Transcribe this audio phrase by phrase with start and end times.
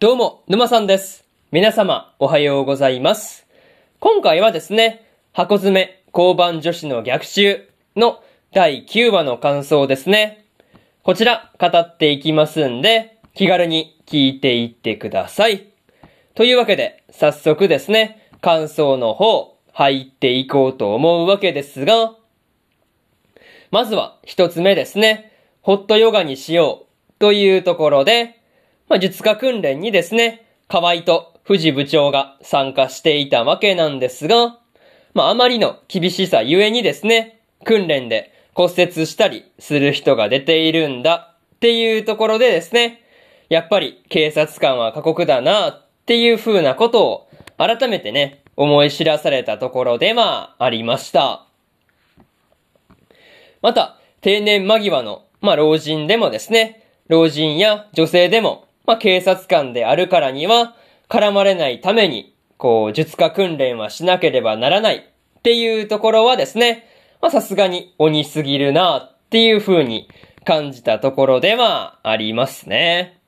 [0.00, 1.24] どうも、沼さんです。
[1.50, 3.48] 皆様、おはようございます。
[3.98, 8.22] 今回はですね、箱詰め交番女子の逆襲の
[8.52, 10.44] 第9話の感想ですね。
[11.02, 15.66] こちら、語っていきますんで、気軽に聞いていってください。
[16.36, 22.14] というわけで、早速ですね、感想の方、入っていこうと思うわけですが、
[23.72, 28.37] まずは一つ目ですね、ホットヨガにしようというところで、
[28.88, 34.58] まあ、術家訓練にですね、河合と藤部長が参加していたわけなんですが、
[35.14, 43.02] まあ、あまりの厳しさゆえにですね、訓練で骨折したりする人が出ているんだっていうところでですね、
[43.48, 51.46] やっぱり警察官は過酷だなっていう風なことを改めてね、思い知らされたところでまあ、ありました。
[53.62, 60.74] また、定年間際の、まあ、老人でもですね、老人や女性でも、まあ、警察官であるからには、
[61.10, 66.88] 絡まれないために、こう、術家訓練はしなければならないっていうところはですね、
[67.20, 70.08] ま、さすがに鬼すぎるなっていう風に
[70.46, 73.20] 感じたところではありますね。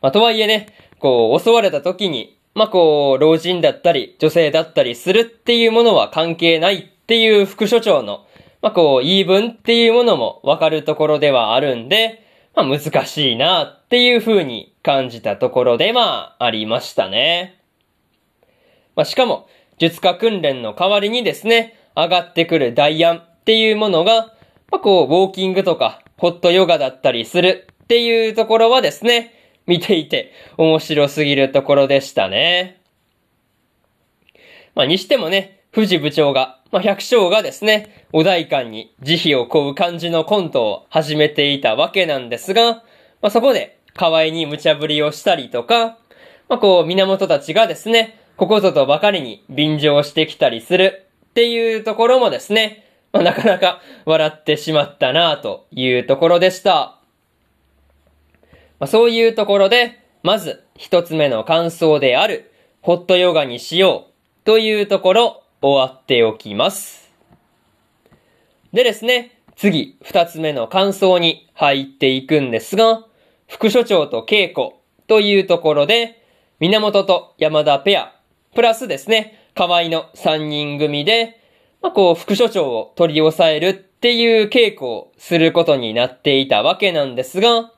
[0.00, 0.68] まあ、とはいえね、
[1.00, 8.26] こう、襲われた時に、まあ、こう、老人だったり、女性だったりするっていうものは関係ないっていう副所長の、
[8.60, 12.21] まあ、こう、言い分っていうものもわかるところではあるんで、
[12.54, 17.62] まあ、難しいなっていう風に感じたところで、まあ、ありましたね。
[18.94, 24.34] まあ、しかも、術家訓練の代わりにですね、上がってくる代案っていうものが、
[24.70, 29.32] まあ、こう、ウォーキングとか、ホットヨガだったりするっていうところはですね、
[29.66, 32.80] 見ていて面白すぎるところでしたね。
[34.74, 42.82] まあ、にしてもね、藤部長が、まあ、百姓がですね、お代官に慈悲を請う感じのコントを始めていたわけなんですが、ま
[43.28, 45.98] あ、そこで、河合に無茶ぶりをしたりとか、
[46.50, 56.98] まあ、こう、源たちがですね、ここぞとばかりに便乗してきたりするっていうところもですね、まあ、なかなか笑ってしまったなというところでした。
[58.78, 62.50] まあ、そういうところで、まず一つ目の感想である、
[62.82, 67.10] ホットヨガにしようというところ、終わっておきます。
[68.72, 73.06] でですね、次、二つ目の感想に入っていくんですが、
[73.46, 74.70] 副所長と稽古
[75.06, 76.20] というところで、
[76.58, 78.12] 源と山田ペア、
[78.54, 81.40] プラスですね、河合の三人組で、
[81.80, 87.72] まあ、こう、副所長を取り押さえるっていう稽古をすることになっていたわけなんですが、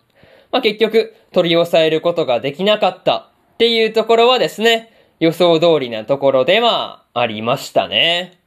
[0.52, 3.16] まあ、結局、取り押さえることができなかった
[3.54, 4.90] っていうところはですね、
[5.20, 8.38] 予想通りなところではありましたね。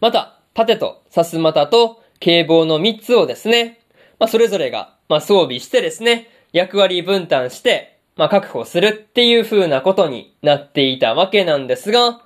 [0.00, 3.80] また、盾とさすまたと警棒の3つをですね、
[4.18, 12.22] まあ、それぞれが、まあ、装備してですね、役割分担して、まあ、確保するっていう風なことになっていたわけなんですが、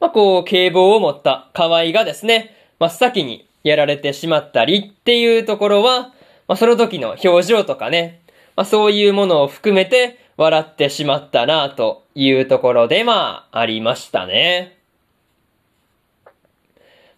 [0.00, 6.12] まあ、こう、警棒を持った河合がですね、真っ先にやられてしまったりっていうところは、
[6.48, 8.22] まあ、その時の表情とかね、
[8.56, 14.78] まあ、そういうものを含めて笑ってしまったなというところで、まあ、ありましたね。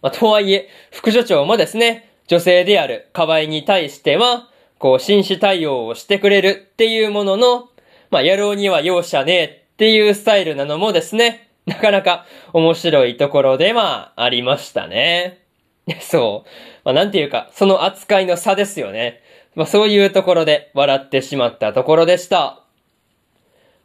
[0.01, 7.69] まあ、とはいえ、副所長もですね、女性である河合に対しては、こう、紳士対応をしてくれるっていうものの、
[8.11, 15.39] まあ、野郎には容赦ねえっていうスタイルなのもですね、なかなか面白いところで、まあ、ありましたね。
[16.01, 16.49] そう。
[16.83, 19.21] まあ、なんていうか、その扱いの差ですよね。
[19.55, 22.61] まあ、そういうところで笑ってしまったところでした。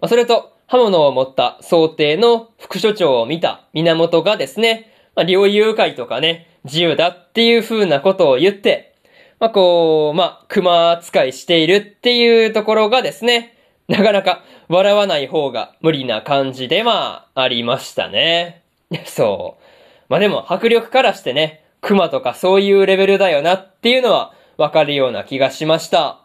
[0.02, 8.96] まあ、それと、刃物を持った想定の副所長を見た源がですね、まあ、領有会とかね、自由だっていう風なことを言って、
[9.38, 18.62] まあ、こう、まあ、熊扱いしているっていうところがですね、なかなか笑わない方が無理な感じでまあ、ありましたね。
[19.06, 19.62] そう。
[20.08, 26.18] まあでも迫力からしてね、熊とかそういうレベルだよなっていうのはわかるような気がしました。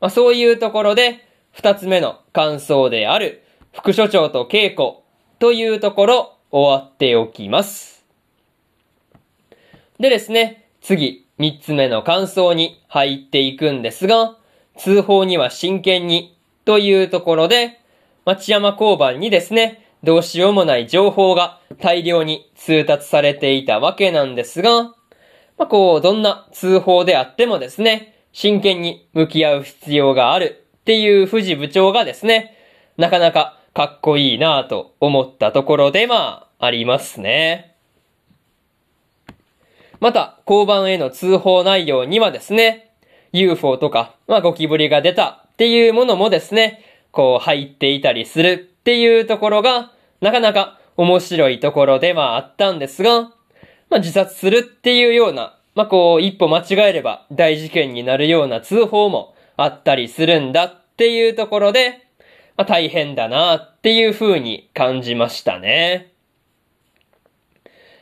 [0.00, 3.42] まあそういうところで、二つ目の感想である、
[3.72, 5.02] 副所長と稽古
[5.38, 8.04] というところ終わっておきます。
[9.98, 14.36] でですね、次、三つ目の感想に入っていくんですが、
[14.76, 17.80] 通報には真剣にというところで、
[18.24, 24.94] 町山交番にですね、どうしようもない情報が大量に通達されていたわけなんですが、
[25.58, 32.56] まあ、こう、どんな通報であってもですね、真剣に向き合う必要があるっていう藤部長がですね、
[32.96, 37.76] なかなかかっこいいなぁと思ったところでまあ、ありますね。
[40.00, 42.92] また、交番への通報内容にはですね、
[43.32, 46.82] UFO とか、まあ、ゴキブリが出たっていうものもですね、
[47.12, 53.22] こう入っていたりするっていうところが、なかなか面白いところではあったんですが、
[53.90, 62.06] まあ自殺するっていうような、まあこう一歩間違えれば大事件になるような通報もあったりするんだっていうところで、
[62.56, 66.12] まあ大変だなっていう風に感じましたね。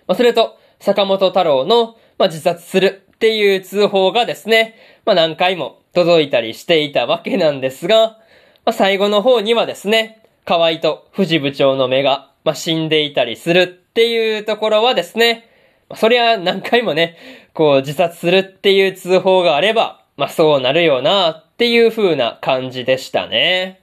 [0.06, 8.18] まあそれと、坂本太郎の、まあ自殺するっていう通報がですね、まあ何回も届いたりしていたわけなんですが、
[8.64, 15.48] まあ、最後の方にはですね、河合と藤部長の目が、まあ、死んでいたりするっていうところはですね、
[15.88, 17.16] まあ、そりゃ何回もね、
[17.52, 23.80] こう自殺するっていう通報があれば、まあそうなるよなっていう風な感じでしたね。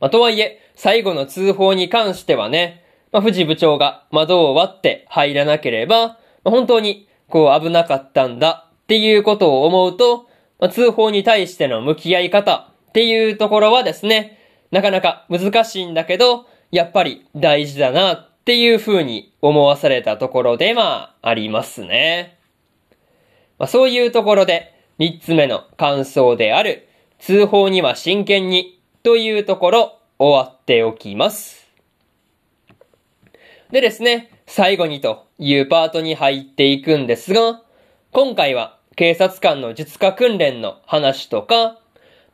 [0.00, 2.82] まあとはいえ、最後の通報に関してはね、
[3.12, 10.28] まあ藤部長が窓を割って入らなければ、まあ、本当にこう危なかったんだっていうことを思うと、
[10.58, 14.38] まあ、通報に対しての向き合い方っていうところはですね、
[14.72, 22.38] なかなか難しいんだけど、やっぱり大事だなっていう風に思わされたところでまあ、ありますね。
[23.60, 26.86] まあ、そういうところで、三つ目の感想である、
[27.18, 31.66] 通報には真剣にというところ、終わっておきます。
[33.70, 37.62] でですね、最後にというパートに入っていくんですが、
[38.12, 41.78] 今回は警察官の術化訓練の話とか、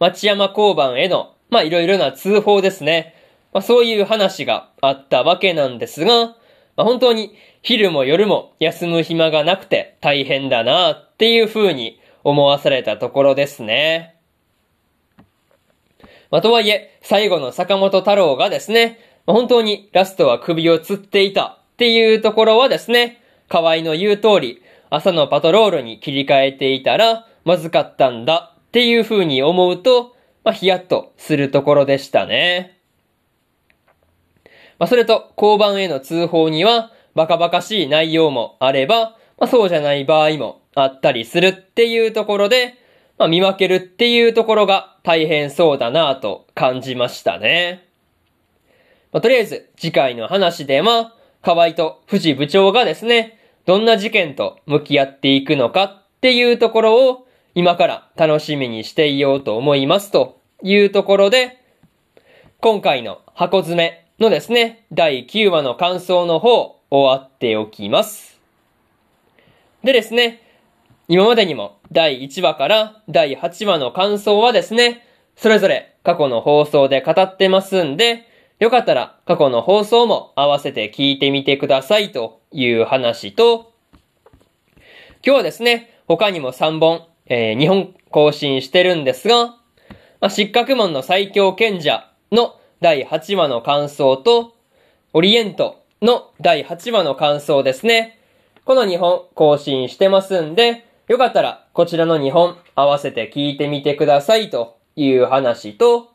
[0.00, 3.14] 町山交番への、まあいろいろな通報ですね。
[3.52, 6.34] まあそういう話があったわけなんですが、
[6.76, 14.16] まあ本当に昼も夜も休む暇がなくて大変だなっていう風に思わされたところですね。
[16.32, 32.80] まあとはいえ、最後の坂本太郎がですね、ま、本当にラストは首を吊っていたっていうところはですね、河合の言う通り、朝のパトロールに切り替えていたら、まずかったんだっていう風に思うと、まあ、ヒヤッとするところでしたね。
[34.80, 42.74] まあ、それと、交番への通報には、バカバカしい内容もあれば、まあ、そうじゃない場合もあったりするっていうところで、
[43.18, 47.88] まあ、見分けるっていうところが大変そうだなと感じましたね。
[49.10, 61.62] まあ、とりあえず、次回の話では、河合と藤部長がですね、どんな事件と向き合っていくのかっていうところを今から楽しみにしていようと思いますというところで、
[62.60, 68.38] 今回の箱詰めのですね、第9話の感想の方、終わっておきます。
[69.82, 70.42] でですね、
[71.08, 75.06] 今までにも第1話から第8話の感想はですね、
[75.36, 78.26] それぞれ過去の放送で語ってますんで、
[78.58, 83.72] よかったら過去の放送も合わせて聞いてみてくださいという話と、
[85.24, 89.56] 今日はですね、他にも3本えー、日本更新してるんですが、ま
[90.28, 94.54] あ、失格門の最強賢者の第8話の感想と、
[95.12, 98.18] オリエントの第8話の感想ですね。
[98.64, 106.10] この2本更新してますんで、よかったらこちらの2本合わせて聞いてみてくださいという話と、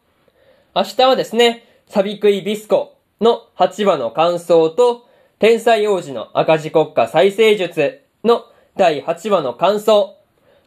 [0.76, 5.08] 明日はですね、サビクイビスコの8話の感想と、
[5.40, 8.46] 天才王子の赤字国家再生術の
[8.76, 10.18] 第8話の感想、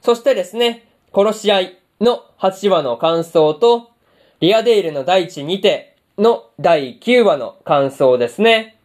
[0.02, 3.90] そしてですね、殺し合いの8話の感想と、
[4.40, 8.78] リアデイルの第一にての第9話の感想ですね。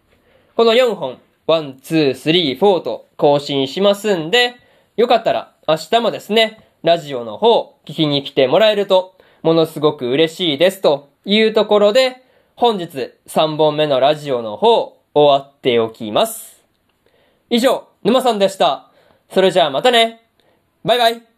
[0.55, 4.55] この4本、1、2、3、4と更新しますんで、
[5.00, 12.22] よかったら明日もですね、ラジオの方聞きに来てもらえると、ものすごく嬉しいですというところで、
[12.58, 16.65] 本日3本目のラジオの方終わっておきます。
[17.50, 18.91] 以上、沼さんでした。
[19.32, 20.22] それじゃあまたね。
[20.84, 21.28] バイバイ